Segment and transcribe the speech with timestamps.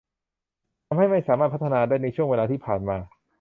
[0.87, 2.97] ทำให้ไม่สามารถพัฒนาได้ในช่วงเวลาที่ผ่านมา